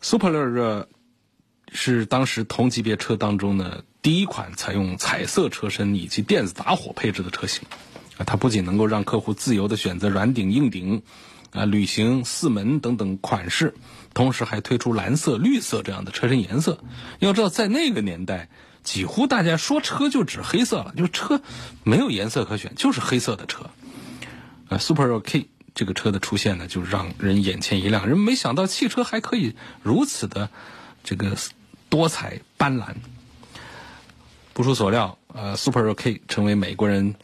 [0.02, 0.86] Superler
[1.72, 7.64] 是当时同级别车当中的第一款采用彩色车身以及电子打火配置的车型。
[8.18, 11.04] 啊，它不仅能够让客户自由的选择软顶、硬顶。
[11.52, 13.74] 啊，旅行四门等等款式，
[14.14, 16.78] 同时还推出蓝色、绿色这样的车身颜色。
[17.18, 18.50] 要知道，在那个年代，
[18.84, 21.42] 几乎大家说车就指黑色了，就车
[21.84, 23.72] 没有颜色可选，就是黑色的车。
[24.68, 30.50] 啊，Super K 这个车的出现呢，就让人眼前一亮，人没想到汽车还可以如此的
[31.04, 31.36] 这个
[31.90, 32.96] 多彩斑斓。
[34.54, 37.16] 不出所料，呃，Superior K 成为美国人。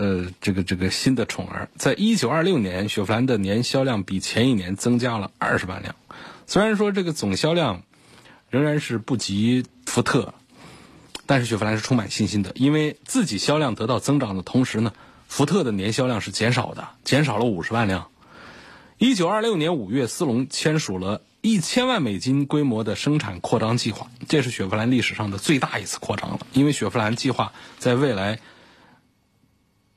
[0.00, 5.96] 呃，这个这个新的宠儿，在一九二六年，雪佛兰的年销量比前一年增加了二十万辆。
[6.46, 7.82] 虽然说这个总销量
[8.48, 10.34] 仍然是不及福特，
[11.26, 14.92] 但是雪佛兰是充满信心的，因为自己销量得到增长的同时呢，
[15.28, 18.10] 福特的年销量是减少的，减少了五十万辆。
[18.96, 28.40] 一九二六年五月，斯隆签署了一千万美金规模的生产扩张计划，这是雪佛兰历史上的最大一次扩张了，因为雪佛兰计划在未来。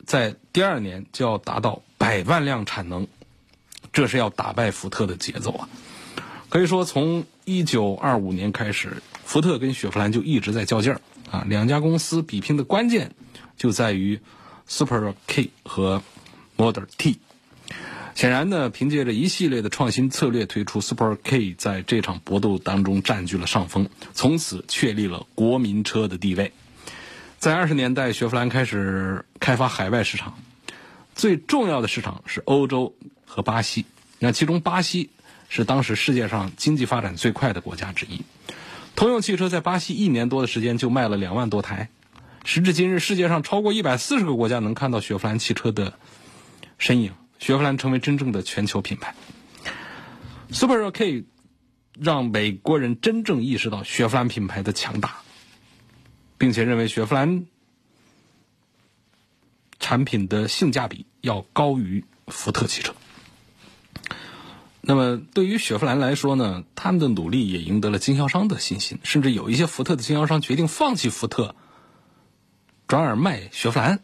[0.03, 3.07] 在第二年就要达到百万辆产能，
[3.93, 5.69] 这是要打败福特的节奏啊！
[6.49, 11.45] 可以说，从一九二五年开始，福特跟雪佛兰就一直在较劲儿啊。
[11.47, 13.13] 两家公司比拼的关键
[13.55, 14.19] 就在于
[14.71, 16.01] Super K 和
[16.55, 17.19] Model T。
[18.15, 26.53] 显然呢，凭借着一系列的创新策略推出 Super K，在这场搏斗当中占据了上风，从此确立了国民车的地位。
[27.37, 30.39] 在二十年代，雪佛兰开始开发海外市场，
[31.15, 33.85] 最重要的市场是欧洲和巴西。
[34.19, 35.09] 那其中巴西
[35.49, 38.21] 是当时世界上经济发展最快的国家之一。
[38.95, 41.89] 通用汽车在巴西一年多的时间就卖了两万多台。
[42.43, 45.93] 时至今日，世界上超过一百四十个国家能看到雪佛兰汽车的
[46.77, 49.15] 身影，雪佛兰成为真正的全球品牌。
[50.51, 51.23] Super K
[51.99, 55.17] 让美国人真正意识到雪佛兰品牌的强大。
[56.41, 57.45] 并且认为雪佛兰
[59.79, 62.95] 产品的性价比要高于福特汽车。
[64.81, 71.55] 那么，对于雪佛兰来说呢，他们的努力也赢得了经销商的信心，甚至有一些福特的经销商决定放弃福特，
[72.91, 74.01] 转而卖雪佛兰。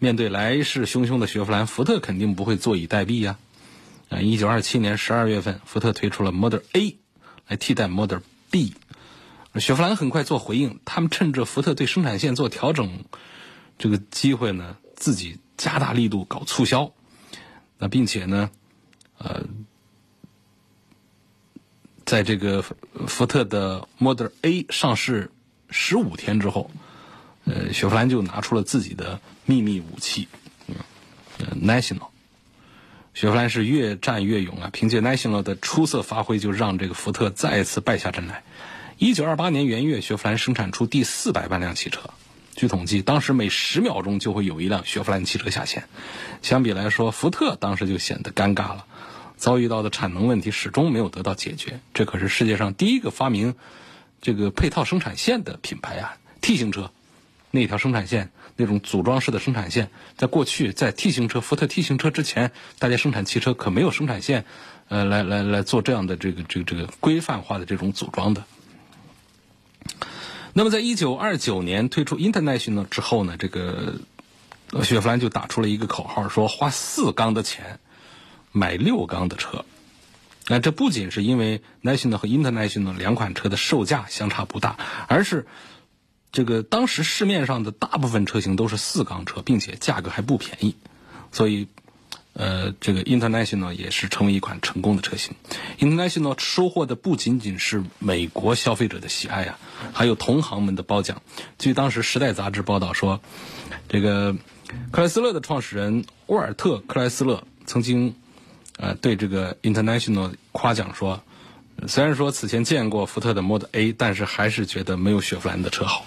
[0.00, 3.38] 面对来势汹汹的雪佛兰，福特肯定不会坐以待毙呀！
[4.08, 6.98] 啊，一九二七年十二月份，福特推出了 Model A
[7.46, 8.18] 来替代 Model
[8.50, 8.74] B。
[9.60, 13.04] 雪佛兰很快做回应，他们趁着福特对生产线做调整
[13.78, 16.92] 这个机会呢，自己加大力度搞促销。
[17.78, 18.50] 那并且呢，
[19.18, 19.44] 呃，
[22.04, 22.60] 在这个
[23.06, 25.30] 福特的 Model A 上市
[25.70, 26.72] 十五天之后，
[27.44, 30.28] 呃，雪佛兰就拿出了自己的秘密武器，
[30.68, 30.76] 嗯
[31.62, 32.08] ，National
[33.12, 38.42] 雪佛兰是越战越勇啊，凭借 National 的出色发挥，就让这个福特再次败下阵来。
[38.98, 42.10] 一九二八年元月，雪佛兰生产出第四百万辆汽车。
[42.56, 45.84] 据统计，当时每十秒钟就会有一辆雪佛兰汽车下线。
[46.40, 48.86] 相比来说，福特当时就显得尴尬了，
[49.36, 51.80] 遭遇到的产能问题始终没有得到解决。
[51.92, 53.54] 这可是世界上第一个发明
[54.22, 56.92] 这个配套生产线的品牌啊！T 型车
[57.54, 62.50] 那条生产线，那种组装式的生产线，在过去在 T 型车福特 T 型车之前，
[62.80, 64.44] 大家生产汽车可没有生产线，
[64.88, 68.42] 呃，来来来做这样的这个这个这个规范化的这种组装的。
[70.52, 74.00] 那么，在一九二九年推出 International 之后呢，这个
[74.82, 77.78] 雪佛兰就打出了一个口号，说花四缸的钱
[78.50, 79.64] 买六缸的车。
[80.48, 84.76] 那这不仅是因为 National 和 International 两款车的售价相差不大，
[85.08, 85.46] 而是
[86.34, 90.76] 这个当时市面上的大部分车型都是四缸车，并且价格还不便宜，
[91.32, 91.68] 所以。
[92.36, 95.36] 呃，这个 International 也是成为一款成功的车型。
[95.78, 99.58] International 收获的不仅仅是美国消费者的喜爱啊，
[99.92, 101.22] 还有同行们的褒奖。
[101.60, 103.20] 据当时《时代》杂志报道说，
[103.88, 104.34] 这个
[104.90, 108.16] 克莱斯勒的创始人沃尔特·克莱斯勒曾经
[108.78, 111.22] 呃对这个 International 夸奖说，
[111.86, 116.04] 虽然说此前见过福特的 Model A，但是还是觉得没有雪佛兰的车好。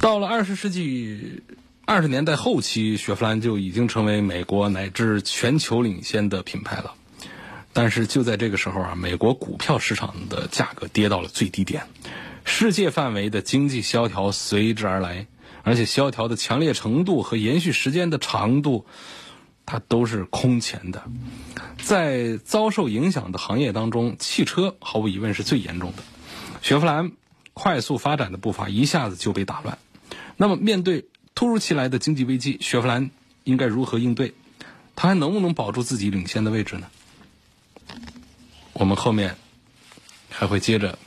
[0.00, 1.42] 到了二十世纪。
[1.86, 6.94] 二十年代后期，雪佛兰就已经成为美国乃至全球领先的品牌了。
[7.72, 11.82] 但是就在这个时候啊，美国股票市场的价格跌到了最低点，
[12.44, 15.26] 世界范围的经济萧条随之而来，
[15.64, 18.86] 而且萧条的强烈程度和延续时间的长度，
[19.66, 21.02] 它都是空前的。
[21.82, 26.04] 在遭受影响的行业当中，汽车毫无疑问是最严重的。
[26.62, 27.10] 雪佛兰
[27.52, 29.76] 快速发展的步伐一下子就被打乱。
[30.40, 33.10] 那么面对突如其来的经济危机，雪佛兰
[33.44, 34.32] 应该如何应对？
[34.96, 36.86] 它还能不能保住自己领先的位置呢？
[38.72, 39.36] 我们后面
[40.30, 40.98] 还会接着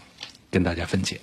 [0.51, 1.19] 跟大家分解。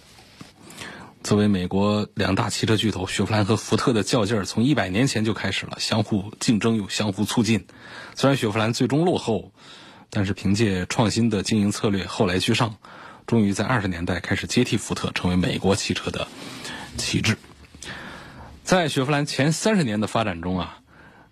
[1.23, 7.65] 作为美国两大汽车巨头，雪佛兰和福特的较劲儿从一百年前就开始了，相互竞争又相互促进。
[8.17, 9.53] 虽然雪佛兰最终落后，
[10.11, 12.75] 但是凭借创新的经营策略，后来居上，
[13.29, 16.27] 终于在二十年代开始接替福特，成为美国汽车的
[16.97, 17.39] 旗帜。
[18.71, 20.79] 在雪佛兰前三十年的发展中啊，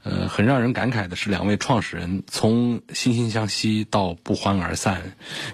[0.02, 5.00] 呃，很让人感慨的是，两位创始人从惺惺相惜到不欢而散。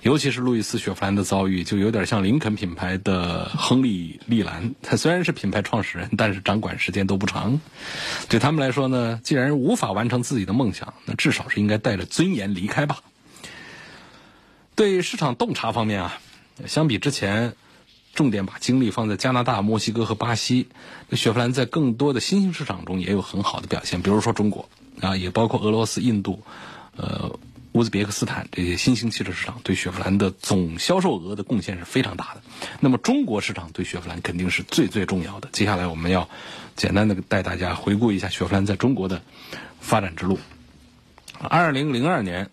[0.00, 4.74] 尤其是路易斯·雪佛兰的遭遇，就有点像林肯品牌的亨利·利兰。
[4.82, 7.60] 他虽然是品牌创始人，但是掌管时间都不长。
[8.30, 13.00] 对他们来说呢，既然无法完成自己的梦想，那至少是应该带着尊严离开吧。
[14.74, 16.18] 对市场洞察方面啊，
[16.64, 17.54] 相比之前。
[18.14, 20.68] 重点把精力放在加拿大、墨西哥和巴西。
[21.08, 24.68] 那雪佛兰在更多的新兴市场中也有很好的表现，比如说中国
[25.00, 26.42] 啊，也包括俄罗斯、印度、
[26.96, 27.38] 呃
[27.72, 32.42] 乌兹别克斯坦这些新兴汽车市场，对雪佛兰的总销售额的贡献是非常大的。
[32.78, 35.48] 那么中国市场对雪佛兰肯定是最最重要的。
[35.50, 36.28] 接下来我们要
[36.76, 39.22] 简单的带大家回顾一下雪佛兰在中国的
[39.80, 40.38] 发展之路。
[41.40, 42.48] 二零零二年，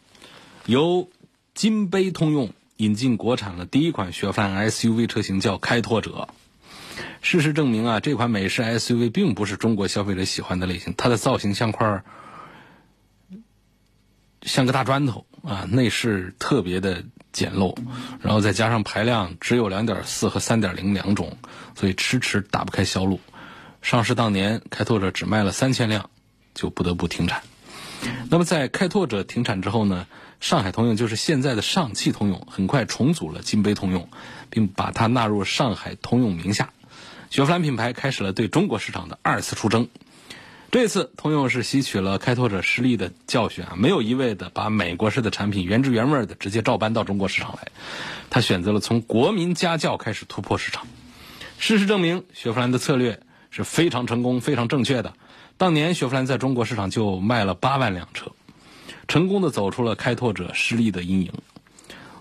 [0.66, 1.08] 由
[1.54, 2.52] 金杯通用。
[2.82, 6.30] 引进国产了第一款雪佛兰 SUV 车型叫开拓者。
[7.22, 10.96] 事实证明啊，这款美式 SUV 并不是中国消费者喜欢的类型。
[10.98, 12.02] 它的造型像块
[14.42, 17.78] 像个大砖头啊，内饰特别的简陋，
[18.20, 21.38] 然后再加上排量只有2.4和3.0两种，
[21.76, 23.20] 所以迟迟打不开销路。
[23.84, 26.10] 上市当年，开拓者只卖了三千辆，
[26.56, 27.44] 就不得不停产。
[28.32, 30.08] 那么在开拓者停产之后呢？
[30.42, 34.10] 上海通用就是现在的上汽通用，很快重组了金杯通用，
[34.50, 36.74] 并把它纳入上海通用名下。
[37.30, 39.88] 雪佛兰品牌开始了对中国市场的二次出征。
[40.72, 47.68] 这次通用是吸取了开拓者失利的教训啊，没有一味的把美国式的产品原汁原味的直接照搬到中国市场来，
[48.30, 50.88] 他选择了从国民家教开始突破市场。
[51.60, 53.20] 事实证明，雪佛兰的策略
[53.52, 55.14] 是非常成功、非常正确的。
[55.58, 58.32] 当年雪佛兰在中国市场就卖了八万辆车。
[59.12, 61.34] 成功的走出了开拓者失利的阴影。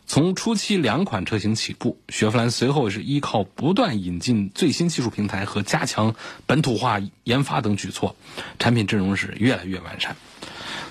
[0.09, 6.17] 从初期两款车型起步，雪佛兰随后是依靠不断引进最新技术平台和加强
[6.47, 8.17] 本土化研发等举措，
[8.59, 10.17] 产品阵容是越来越完善。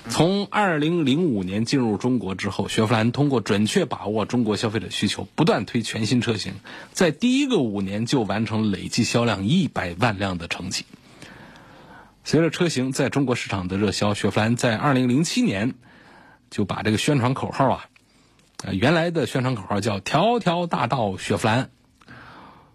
[0.08, 6.54] 从2005年进入中国之后，雪佛兰通过准确把握中国消费者需求，不断推全新车型，
[6.94, 10.86] 在第一个五年就完成累计销量一百万辆的成绩。
[12.24, 15.74] 随着车型在中国市场的热销，雪佛兰在2007年。
[16.50, 17.86] 就把这个宣传口号啊，
[18.64, 21.70] 呃，原来的宣传口号叫“条条大道雪佛兰”，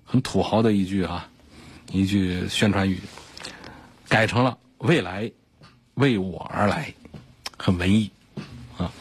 [0.06, 1.30] 很土豪的一句啊，
[1.92, 3.02] 一句宣传语，
[4.08, 5.32] 改成了“未来
[5.94, 6.94] 为我而来”。
[7.58, 8.12] 很文艺
[8.78, 8.92] 啊。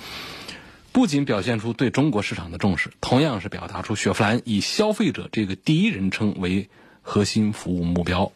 [0.93, 6.69] 不仅表现出对中国市场的重视，同样是表达出雪佛兰以消费者这个第一人称为
[7.03, 8.31] 核心服务目标。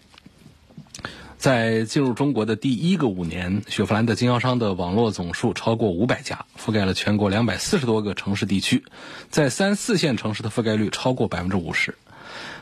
[1.38, 8.82] 在进入中国的第一个五年，雪佛兰的经销商的网络总数超过五百家，覆盖了全国两百四十多个城市地区，
[9.30, 11.94] 在三四线城市的覆盖率超过百分之五十。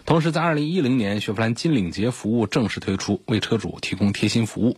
[0.04, 4.76] 同时，在二零一零年，雪佛兰金领结服务正式推出，为车主提供贴心服务。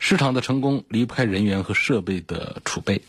[0.00, 3.02] 市场的成功离不开人员和设备的储备。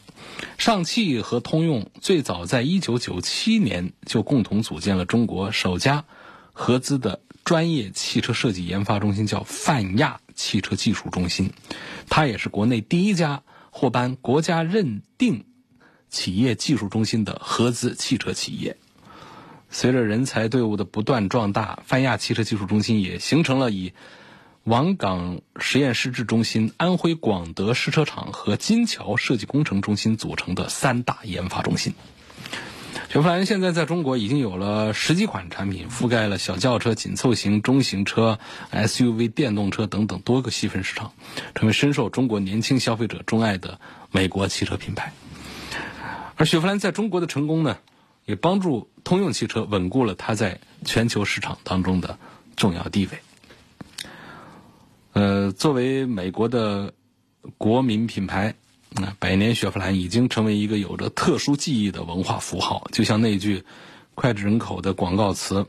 [0.59, 6.05] 上汽和通用最早在一九九七年就共同组建了中国首家
[6.53, 7.21] 合资的。
[7.43, 11.51] 专业汽车设计研发中心叫泛亚汽车技术中心，
[12.09, 15.45] 它也是国内第一家获颁国家认定
[16.09, 18.77] 企业技术中心的合资汽车企业。
[19.69, 23.91] 随着人才队伍的不断壮大，泛亚汽车技术中心也形成了以
[24.63, 31.93] 王岗实验试制中心、安徽广德试车场和金桥设计工程中心组成的三大研发中心。
[33.13, 38.39] 雪佛兰现在在中国已经有了十几款产品，覆盖了小轿车、紧凑型、中型车、
[38.71, 41.13] SUV、电动车等等多个细分市场，
[41.53, 45.13] 成为深受中国年轻消费者钟爱的美国汽车品牌。
[46.37, 47.77] 而雪佛兰在中国的成功呢，
[48.25, 52.17] 也帮助通用汽车稳固了它在全球市场当中的
[52.55, 53.19] 重要地位。
[55.11, 56.95] 呃，作为美国的
[57.59, 58.55] 国民品牌。
[58.95, 63.63] 那百年雪佛兰已经成为一个有着特殊记忆的文化符号，就像那句
[64.15, 65.65] 脍炙人口的广告词，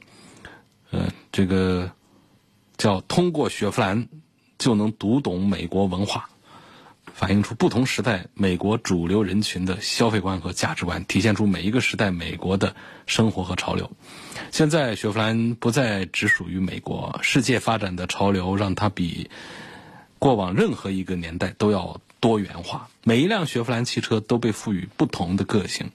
[0.90, 1.90] 呃，这个
[2.76, 4.08] 叫“通过雪佛兰
[4.58, 6.28] 就能读懂美国文化”，
[7.14, 13.90] 反映出不同时代美国主流人群的消费观和价值观，体现出每一个时代美国的生活和潮流。
[14.50, 19.30] 现在雪佛兰不再只属于美国，世界发展的潮流让它比
[20.18, 21.98] 过往任何一个年代都要。
[22.24, 25.90] 多元化，每一辆雪佛兰汽车都被赋予不同的个性。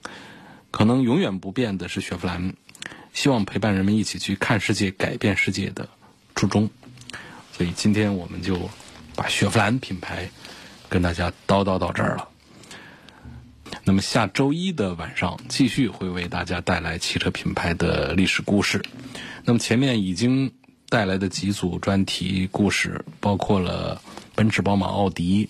[0.70, 2.54] 可能永远不变的是雪佛兰
[3.12, 5.88] 希望陪伴人们一起去看世界、改变世界的
[6.36, 6.70] 初衷。
[7.52, 8.70] 所以今天我们就
[9.16, 10.30] 把雪佛兰品牌
[10.88, 12.28] 跟大家叨叨到这儿了。
[13.82, 18.84] 那么下周一的晚上继续会为大家带来汽车品牌的历史故事。
[19.44, 20.52] 那么前面已经
[20.88, 24.00] 带来的几组专题故事，包括了
[24.36, 25.48] 奔驰、宝马、奥迪。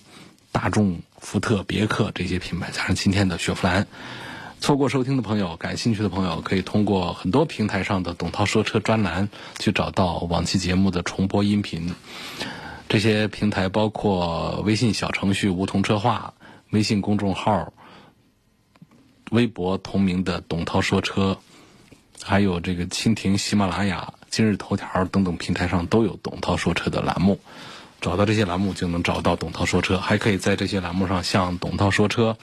[0.53, 3.87] 大众、福特、别克这些品牌，加上今天的雪佛兰。
[4.61, 11.95] 错过收听的朋友，感兴趣的朋友，可以通过很多平台上的“董涛说车”专栏去找到往期节目的重播音频。
[12.89, 16.35] 这些平台包括微信小程序“梧桐车话”、
[16.71, 17.73] 微信公众号、
[19.31, 21.39] 微博同名的“董涛说车”，
[22.23, 27.41] 还有这个蜻蜓、喜马拉雅、今日头条等等平台上都有“董涛说车”的栏目。
[28.01, 32.37] 找到这些栏目就能找到董涛说车，还可以在这些栏目上向董涛说车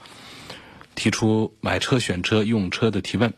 [0.96, 3.34] 提出买车、选车、用车的提问。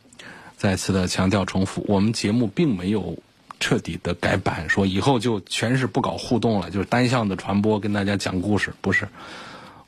[0.57, 3.17] 再次的强调重复，我们节目并没有
[3.61, 8.73] 彻底的改版，说以后就全是不搞互动了，就是单向的传播，跟大家讲故事。
[8.81, 9.07] 不是，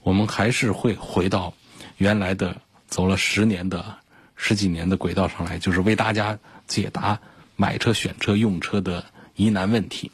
[0.01, 1.53] 我们还是会回到
[1.97, 2.55] 原来的
[2.87, 3.97] 走了十年的
[4.37, 7.19] 十几年的轨道上来，就是为大家解答
[7.57, 9.03] 买车、选车、用车的
[9.35, 10.09] 疑难问题。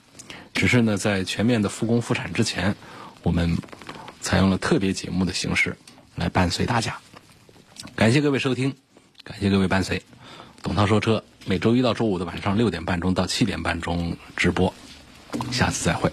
[0.58, 2.76] 只是呢，在全面的复工复产之前，
[3.22, 3.56] 我们
[4.22, 5.78] 采用了特别节目的形式
[6.16, 6.98] 来伴随大家。
[7.96, 8.76] 感谢各位收听，
[9.24, 10.02] 感谢各位伴随。
[10.64, 14.74] 董涛说车每周一到周五的晚上六点半钟到七点半钟直播，
[15.52, 16.12] 下次再会。